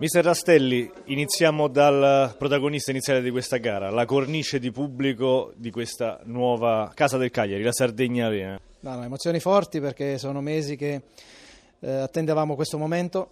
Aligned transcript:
Mister 0.00 0.24
Rastelli, 0.24 0.90
iniziamo 1.08 1.68
dal 1.68 2.34
protagonista 2.38 2.90
iniziale 2.90 3.20
di 3.20 3.30
questa 3.30 3.58
gara, 3.58 3.90
la 3.90 4.06
cornice 4.06 4.58
di 4.58 4.70
pubblico 4.70 5.52
di 5.56 5.70
questa 5.70 6.20
nuova 6.24 6.90
casa 6.94 7.18
del 7.18 7.30
Cagliari, 7.30 7.62
la 7.62 7.70
Sardegna 7.70 8.24
Arena. 8.24 8.58
No, 8.80 8.94
no, 8.94 9.02
emozioni 9.02 9.40
forti 9.40 9.78
perché 9.78 10.16
sono 10.16 10.40
mesi 10.40 10.76
che 10.76 11.02
eh, 11.80 11.90
attendevamo 11.90 12.54
questo 12.54 12.78
momento, 12.78 13.28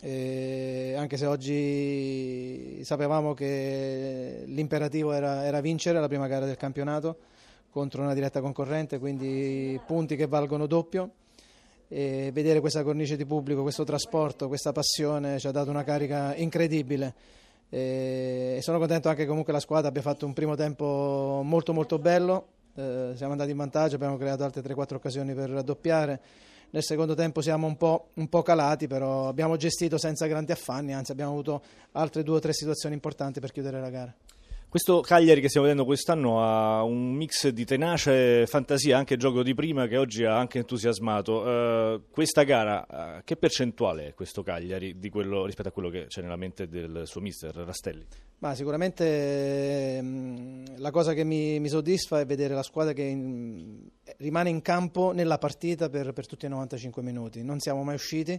anche 0.00 1.16
se 1.16 1.24
oggi 1.24 2.80
sapevamo 2.82 3.32
che 3.32 4.42
l'imperativo 4.44 5.12
era, 5.12 5.44
era 5.44 5.60
vincere 5.60 6.00
la 6.00 6.08
prima 6.08 6.26
gara 6.26 6.46
del 6.46 6.56
campionato 6.56 7.16
contro 7.70 8.02
una 8.02 8.14
diretta 8.14 8.40
concorrente, 8.40 8.98
quindi 8.98 9.80
punti 9.86 10.16
che 10.16 10.26
valgono 10.26 10.66
doppio 10.66 11.10
e 11.88 12.30
vedere 12.32 12.60
questa 12.60 12.82
cornice 12.82 13.16
di 13.16 13.24
pubblico, 13.24 13.62
questo 13.62 13.84
trasporto, 13.84 14.46
questa 14.46 14.72
passione 14.72 15.38
ci 15.38 15.46
ha 15.46 15.50
dato 15.50 15.70
una 15.70 15.84
carica 15.84 16.34
incredibile. 16.36 17.14
E 17.70 18.58
sono 18.62 18.78
contento 18.78 19.08
anche 19.08 19.22
che 19.22 19.28
comunque 19.28 19.52
la 19.52 19.60
squadra 19.60 19.88
abbia 19.88 20.02
fatto 20.02 20.26
un 20.26 20.32
primo 20.32 20.54
tempo 20.54 21.40
molto 21.44 21.72
molto 21.72 21.98
bello, 21.98 22.46
eh, 22.74 23.12
siamo 23.14 23.32
andati 23.32 23.50
in 23.50 23.56
vantaggio, 23.56 23.96
abbiamo 23.96 24.16
creato 24.16 24.44
altre 24.44 24.62
3-4 24.62 24.94
occasioni 24.94 25.34
per 25.34 25.50
raddoppiare, 25.50 26.20
nel 26.70 26.82
secondo 26.82 27.14
tempo 27.14 27.40
siamo 27.40 27.66
un 27.66 27.76
po', 27.76 28.10
un 28.14 28.28
po', 28.28 28.42
calati, 28.42 28.86
però 28.86 29.28
abbiamo 29.28 29.56
gestito 29.56 29.98
senza 29.98 30.26
grandi 30.26 30.52
affanni, 30.52 30.92
anzi 30.92 31.12
abbiamo 31.12 31.32
avuto 31.32 31.62
altre 31.92 32.22
due 32.22 32.36
o 32.36 32.40
tre 32.40 32.52
situazioni 32.52 32.94
importanti 32.94 33.40
per 33.40 33.52
chiudere 33.52 33.80
la 33.80 33.90
gara. 33.90 34.14
Questo 34.70 35.00
Cagliari 35.00 35.40
che 35.40 35.48
stiamo 35.48 35.66
vedendo 35.66 35.86
quest'anno 35.86 36.42
ha 36.42 36.82
un 36.82 37.14
mix 37.14 37.48
di 37.48 37.64
tenacia 37.64 38.12
e 38.12 38.44
fantasia, 38.46 38.98
anche 38.98 39.16
gioco 39.16 39.42
di 39.42 39.54
prima 39.54 39.86
che 39.86 39.96
oggi 39.96 40.24
ha 40.24 40.36
anche 40.36 40.58
entusiasmato. 40.58 41.40
Uh, 41.40 42.02
questa 42.10 42.42
gara, 42.42 42.86
uh, 42.86 43.24
che 43.24 43.36
percentuale 43.36 44.08
è 44.08 44.14
questo 44.14 44.42
Cagliari 44.42 44.94
quello, 45.10 45.46
rispetto 45.46 45.68
a 45.68 45.72
quello 45.72 45.88
che 45.88 46.04
c'è 46.08 46.20
nella 46.20 46.36
mente 46.36 46.68
del 46.68 47.04
suo 47.06 47.22
mister 47.22 47.54
Rastelli? 47.54 48.04
Ma 48.40 48.54
sicuramente 48.54 50.02
mh, 50.02 50.06
mm, 50.06 50.64
la 50.76 50.90
cosa 50.90 51.14
che 51.14 51.24
mi, 51.24 51.58
mi, 51.60 51.68
soddisfa 51.70 52.20
è 52.20 52.26
vedere 52.26 52.52
la 52.52 52.62
squadra 52.62 52.92
che 52.92 53.04
in, 53.04 53.88
rimane 54.18 54.50
in 54.50 54.60
campo 54.60 55.12
nella 55.12 55.38
partita 55.38 55.88
per, 55.88 56.12
per 56.12 56.26
tutti 56.26 56.44
i 56.44 56.50
95 56.50 57.02
minuti. 57.02 57.42
Non 57.42 57.58
siamo 57.58 57.82
mai 57.84 57.94
usciti. 57.94 58.38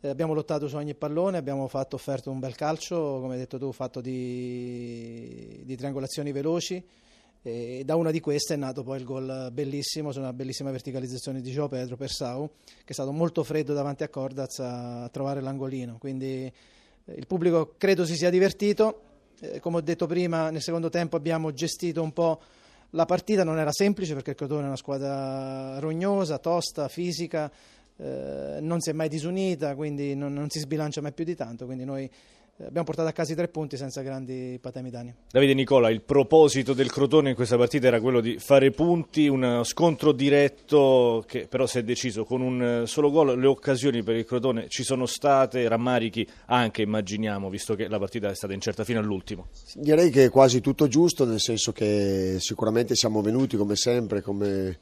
Eh, 0.00 0.08
abbiamo 0.08 0.32
lottato 0.32 0.68
su 0.68 0.76
ogni 0.76 0.94
pallone, 0.94 1.38
abbiamo 1.38 1.66
fatto 1.66 1.96
offerto 1.96 2.30
un 2.30 2.38
bel 2.38 2.54
calcio, 2.54 3.18
come 3.20 3.32
hai 3.32 3.40
detto 3.40 3.58
tu, 3.58 3.72
fatto 3.72 4.00
di, 4.00 5.60
di 5.64 5.76
triangolazioni 5.76 6.30
veloci. 6.30 6.84
E 7.42 7.82
da 7.84 7.96
una 7.96 8.12
di 8.12 8.20
queste 8.20 8.54
è 8.54 8.56
nato 8.56 8.84
poi 8.84 8.98
il 8.98 9.04
gol 9.04 9.50
bellissimo 9.52 10.12
su 10.12 10.18
una 10.18 10.32
bellissima 10.32 10.70
verticalizzazione 10.70 11.40
di 11.40 11.50
Gio 11.50 11.68
Pedro 11.68 11.96
per 11.96 12.10
Sau 12.10 12.50
che 12.64 12.84
è 12.88 12.92
stato 12.92 13.12
molto 13.12 13.44
freddo 13.44 13.74
davanti 13.74 14.02
a 14.02 14.08
Cordaz 14.08 14.58
a 14.60 15.08
trovare 15.10 15.40
l'angolino. 15.40 15.98
Quindi 15.98 16.44
eh, 16.44 17.12
il 17.12 17.26
pubblico 17.26 17.74
credo 17.76 18.04
si 18.04 18.14
sia 18.14 18.30
divertito. 18.30 19.02
Eh, 19.40 19.58
come 19.58 19.78
ho 19.78 19.80
detto 19.80 20.06
prima 20.06 20.50
nel 20.50 20.62
secondo 20.62 20.90
tempo 20.90 21.16
abbiamo 21.16 21.52
gestito 21.52 22.02
un 22.02 22.12
po' 22.12 22.40
la 22.90 23.04
partita. 23.04 23.42
Non 23.42 23.58
era 23.58 23.72
semplice 23.72 24.14
perché 24.14 24.30
il 24.30 24.36
Crotone 24.36 24.62
è 24.62 24.66
una 24.66 24.76
squadra 24.76 25.80
rognosa, 25.80 26.38
tosta, 26.38 26.86
fisica 26.86 27.50
eh, 28.00 28.58
non 28.60 28.80
si 28.80 28.90
è 28.90 28.92
mai 28.92 29.08
disunita, 29.08 29.74
quindi 29.74 30.14
non, 30.14 30.32
non, 30.32 30.48
si 30.50 30.60
sbilancia 30.60 31.00
mai 31.00 31.12
più 31.12 31.24
di 31.24 31.34
tanto, 31.34 31.64
quindi 31.64 31.84
noi 31.84 32.04
eh, 32.04 32.64
abbiamo 32.64 32.84
portato 32.84 33.08
a 33.08 33.12
casa 33.12 33.32
i 33.32 33.34
tre 33.34 33.48
punti 33.48 33.76
senza 33.76 34.02
grandi 34.02 34.56
patemi 34.60 34.88
danni. 34.88 35.12
Davide 35.32 35.52
Nicola, 35.52 35.90
il 35.90 36.02
proposito 36.02 36.74
del 36.74 36.92
Crotone 36.92 37.30
in 37.30 37.34
questa 37.34 37.56
partita 37.56 37.88
era 37.88 38.00
quello 38.00 38.20
di 38.20 38.38
fare 38.38 38.70
punti, 38.70 39.26
uno 39.26 39.64
scontro 39.64 40.12
diretto 40.12 41.24
che 41.26 41.48
però 41.48 41.66
si 41.66 41.78
è 41.78 41.82
deciso 41.82 42.24
con 42.24 42.40
un 42.40 42.84
solo 42.86 43.10
gol, 43.10 43.36
le 43.36 43.46
occasioni 43.48 44.04
per 44.04 44.14
il 44.14 44.24
Crotone 44.24 44.68
ci 44.68 44.84
sono 44.84 45.06
state, 45.06 45.66
rammarichi 45.66 46.24
anche 46.46 46.82
immaginiamo, 46.82 47.50
visto 47.50 47.74
che 47.74 47.88
la 47.88 47.98
partita 47.98 48.30
è 48.30 48.34
stata 48.36 48.52
incerta 48.52 48.84
fino 48.84 49.00
all'ultimo. 49.00 49.48
Direi 49.74 50.10
che 50.10 50.26
è 50.26 50.30
quasi 50.30 50.60
tutto 50.60 50.86
giusto, 50.86 51.24
nel 51.24 51.40
senso 51.40 51.72
che 51.72 52.36
sicuramente 52.38 52.94
siamo 52.94 53.22
venuti 53.22 53.56
come 53.56 53.74
sempre, 53.74 54.22
come 54.22 54.78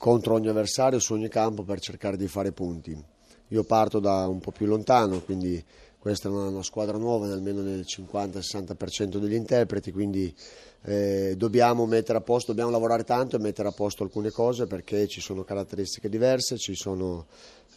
contro 0.00 0.32
ogni 0.32 0.48
avversario 0.48 0.98
su 0.98 1.12
ogni 1.12 1.28
campo 1.28 1.62
per 1.62 1.78
cercare 1.78 2.16
di 2.16 2.26
fare 2.26 2.52
punti. 2.52 2.98
Io 3.48 3.64
parto 3.64 4.00
da 4.00 4.26
un 4.28 4.40
po' 4.40 4.50
più 4.50 4.64
lontano, 4.64 5.20
quindi 5.20 5.62
questa 5.98 6.30
è 6.30 6.32
una, 6.32 6.62
squadra 6.62 6.96
nuova, 6.96 7.30
almeno 7.30 7.60
nel 7.60 7.84
50-60% 7.86 9.18
degli 9.18 9.34
interpreti, 9.34 9.92
quindi 9.92 10.34
eh, 10.84 11.34
dobbiamo 11.36 11.84
mettere 11.84 12.16
a 12.16 12.22
posto, 12.22 12.52
dobbiamo 12.52 12.70
lavorare 12.70 13.04
tanto 13.04 13.36
e 13.36 13.40
mettere 13.40 13.68
a 13.68 13.72
posto 13.72 14.02
alcune 14.02 14.30
cose 14.30 14.66
perché 14.66 15.06
ci 15.06 15.20
sono 15.20 15.44
caratteristiche 15.44 16.08
diverse, 16.08 16.56
ci 16.56 16.74
sono 16.74 17.26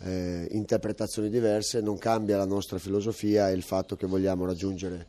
eh, 0.04 0.48
interpretazioni 0.52 1.30
diverse, 1.30 1.82
non 1.82 1.98
cambia 1.98 2.38
la 2.38 2.46
nostra 2.46 2.78
filosofia 2.78 3.50
e 3.50 3.54
il 3.54 3.64
fatto 3.64 3.98
che 3.98 4.08
vogliamo 4.08 4.46
raggiungere 4.46 5.08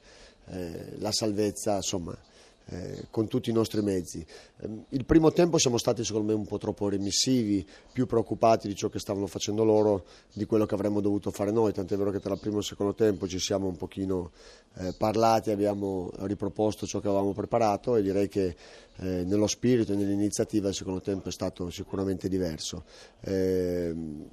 eh, 0.48 0.96
la 0.98 1.12
salvezza, 1.12 1.76
insomma 1.76 2.18
eh, 2.66 3.06
con 3.10 3.28
tutti 3.28 3.50
i 3.50 3.52
nostri 3.52 3.82
mezzi. 3.82 4.24
Ehm, 4.60 4.84
il 4.90 5.04
primo 5.04 5.32
tempo 5.32 5.58
siamo 5.58 5.78
stati 5.78 6.04
secondo 6.04 6.32
me 6.32 6.38
un 6.38 6.46
po' 6.46 6.58
troppo 6.58 6.88
remissivi, 6.88 7.66
più 7.92 8.06
preoccupati 8.06 8.68
di 8.68 8.74
ciò 8.74 8.88
che 8.88 8.98
stavano 8.98 9.26
facendo 9.26 9.64
loro 9.64 10.04
di 10.32 10.44
quello 10.46 10.66
che 10.66 10.74
avremmo 10.74 11.00
dovuto 11.00 11.30
fare 11.30 11.50
noi, 11.50 11.72
tant'è 11.72 11.96
vero 11.96 12.10
che 12.10 12.20
tra 12.20 12.34
il 12.34 12.40
primo 12.40 12.56
e 12.56 12.60
il 12.60 12.64
secondo 12.64 12.94
tempo 12.94 13.28
ci 13.28 13.38
siamo 13.38 13.66
un 13.66 13.76
pochino 13.76 14.30
eh, 14.76 14.94
parlati, 14.96 15.50
abbiamo 15.50 16.10
riproposto 16.20 16.86
ciò 16.86 17.00
che 17.00 17.08
avevamo 17.08 17.32
preparato 17.32 17.96
e 17.96 18.02
direi 18.02 18.28
che 18.28 18.56
eh, 18.96 19.24
nello 19.24 19.46
spirito 19.46 19.92
e 19.92 19.96
nell'iniziativa 19.96 20.68
il 20.68 20.74
secondo 20.74 21.00
tempo 21.00 21.28
è 21.28 21.32
stato 21.32 21.70
sicuramente 21.70 22.28
diverso. 22.28 22.84
Ehm, 23.20 24.28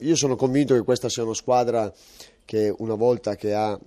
io 0.00 0.16
sono 0.16 0.36
convinto 0.36 0.74
che 0.74 0.82
questa 0.82 1.08
sia 1.08 1.24
una 1.24 1.34
squadra 1.34 1.92
che 2.44 2.72
una 2.78 2.94
volta 2.94 3.34
che 3.34 3.54
ha 3.54 3.78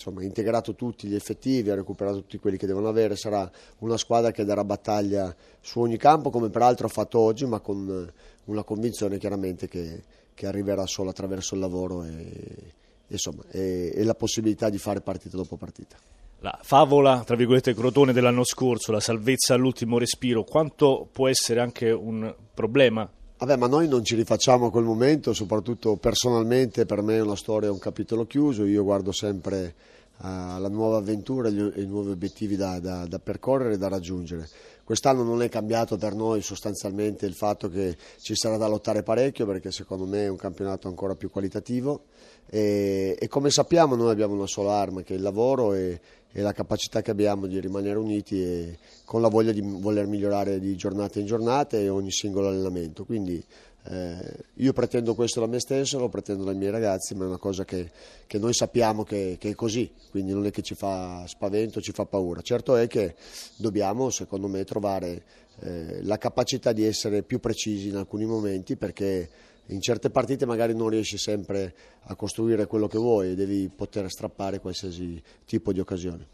insomma, 0.00 0.22
integrato 0.22 0.74
tutti 0.74 1.06
gli 1.06 1.14
effettivi, 1.14 1.70
ha 1.70 1.74
recuperato 1.74 2.16
tutti 2.20 2.38
quelli 2.38 2.56
che 2.56 2.66
devono 2.66 2.88
avere, 2.88 3.16
sarà 3.16 3.48
una 3.78 3.98
squadra 3.98 4.30
che 4.30 4.44
darà 4.44 4.64
battaglia 4.64 5.34
su 5.60 5.80
ogni 5.80 5.98
campo, 5.98 6.30
come 6.30 6.48
peraltro 6.48 6.86
ha 6.86 6.90
fatto 6.90 7.18
oggi, 7.18 7.44
ma 7.44 7.60
con 7.60 8.10
una 8.44 8.62
convinzione 8.62 9.18
chiaramente 9.18 9.68
che, 9.68 10.02
che 10.32 10.46
arriverà 10.46 10.86
solo 10.86 11.10
attraverso 11.10 11.54
il 11.54 11.60
lavoro 11.60 12.04
e, 12.04 12.72
insomma, 13.08 13.42
e, 13.50 13.92
e 13.94 14.04
la 14.04 14.14
possibilità 14.14 14.70
di 14.70 14.78
fare 14.78 15.02
partita 15.02 15.36
dopo 15.36 15.56
partita. 15.56 15.96
La 16.42 16.58
favola, 16.62 17.22
tra 17.22 17.36
virgolette, 17.36 17.74
Crotone 17.74 18.14
dell'anno 18.14 18.44
scorso, 18.44 18.92
la 18.92 19.00
salvezza 19.00 19.52
all'ultimo 19.52 19.98
respiro, 19.98 20.44
quanto 20.44 21.06
può 21.12 21.28
essere 21.28 21.60
anche 21.60 21.90
un 21.90 22.34
problema 22.54 23.06
Vabbè, 23.40 23.56
ma 23.56 23.68
noi 23.68 23.88
non 23.88 24.04
ci 24.04 24.16
rifacciamo 24.16 24.66
a 24.66 24.70
quel 24.70 24.84
momento, 24.84 25.32
soprattutto 25.32 25.96
personalmente 25.96 26.84
per 26.84 27.00
me 27.00 27.16
è 27.16 27.22
una 27.22 27.36
storia, 27.36 27.72
un 27.72 27.78
capitolo 27.78 28.26
chiuso, 28.26 28.66
io 28.66 28.84
guardo 28.84 29.12
sempre 29.12 29.74
alla 30.18 30.68
uh, 30.68 30.70
nuova 30.70 30.98
avventura 30.98 31.48
e 31.48 31.72
ai 31.74 31.86
nuovi 31.86 32.10
obiettivi 32.10 32.54
da, 32.54 32.78
da, 32.80 33.06
da 33.06 33.18
percorrere 33.18 33.74
e 33.74 33.78
da 33.78 33.88
raggiungere. 33.88 34.46
Quest'anno 34.84 35.22
non 35.22 35.40
è 35.40 35.48
cambiato 35.48 35.96
per 35.96 36.14
noi 36.14 36.42
sostanzialmente 36.42 37.24
il 37.24 37.32
fatto 37.32 37.70
che 37.70 37.96
ci 38.20 38.34
sarà 38.34 38.58
da 38.58 38.66
lottare 38.66 39.02
parecchio 39.02 39.46
perché 39.46 39.70
secondo 39.70 40.04
me 40.04 40.24
è 40.24 40.28
un 40.28 40.36
campionato 40.36 40.88
ancora 40.88 41.14
più 41.14 41.30
qualitativo 41.30 42.02
e, 42.44 43.16
e 43.18 43.28
come 43.28 43.48
sappiamo 43.48 43.94
noi 43.94 44.10
abbiamo 44.10 44.34
una 44.34 44.48
sola 44.48 44.74
arma 44.74 45.00
che 45.00 45.14
è 45.14 45.16
il 45.16 45.22
lavoro 45.22 45.72
e, 45.72 45.98
e 46.32 46.42
la 46.42 46.52
capacità 46.52 47.02
che 47.02 47.10
abbiamo 47.10 47.46
di 47.46 47.58
rimanere 47.58 47.98
uniti 47.98 48.42
e 48.42 48.78
con 49.04 49.20
la 49.20 49.28
voglia 49.28 49.52
di 49.52 49.60
voler 49.60 50.06
migliorare 50.06 50.60
di 50.60 50.76
giornata 50.76 51.18
in 51.18 51.26
giornata 51.26 51.76
e 51.76 51.88
ogni 51.88 52.12
singolo 52.12 52.48
allenamento. 52.48 53.04
Quindi 53.04 53.42
eh, 53.84 54.34
io 54.54 54.72
pretendo 54.72 55.14
questo 55.14 55.40
da 55.40 55.46
me 55.46 55.58
stesso, 55.58 55.98
lo 55.98 56.08
pretendo 56.08 56.44
dai 56.44 56.54
miei 56.54 56.70
ragazzi, 56.70 57.14
ma 57.14 57.24
è 57.24 57.28
una 57.28 57.38
cosa 57.38 57.64
che, 57.64 57.90
che 58.26 58.38
noi 58.38 58.52
sappiamo 58.52 59.04
che, 59.04 59.36
che, 59.40 59.50
è 59.50 59.54
così, 59.54 59.90
quindi 60.10 60.32
non 60.32 60.46
è 60.46 60.50
che 60.50 60.62
ci 60.62 60.74
fa 60.74 61.24
spavento, 61.26 61.80
ci 61.80 61.92
fa 61.92 62.04
paura. 62.04 62.42
Certo 62.42 62.76
è 62.76 62.86
che 62.86 63.14
dobbiamo, 63.56 64.10
secondo 64.10 64.48
me, 64.48 64.64
trovare 64.64 65.22
eh, 65.60 66.02
la 66.02 66.18
capacità 66.18 66.72
di 66.72 66.84
essere 66.84 67.22
più 67.22 67.40
precisi 67.40 67.88
in 67.88 67.96
alcuni 67.96 68.26
momenti 68.26 68.76
perché 68.76 69.28
in 69.70 69.80
certe 69.80 70.10
partite 70.10 70.46
magari 70.46 70.74
non 70.74 70.88
riesci 70.88 71.16
sempre 71.16 71.74
a 72.04 72.14
costruire 72.14 72.66
quello 72.66 72.88
che 72.88 72.98
vuoi 72.98 73.30
e 73.30 73.34
devi 73.34 73.68
poter 73.68 74.10
strappare 74.10 74.60
qualsiasi 74.60 75.20
tipo 75.44 75.72
di 75.72 75.80
occasione. 75.80 76.28